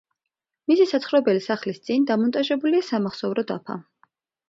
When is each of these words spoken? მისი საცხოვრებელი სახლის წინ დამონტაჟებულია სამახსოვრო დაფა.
მისი 0.71 0.87
საცხოვრებელი 0.91 1.45
სახლის 1.49 1.79
წინ 1.91 2.09
დამონტაჟებულია 2.13 2.91
სამახსოვრო 2.91 3.49
დაფა. 3.55 3.83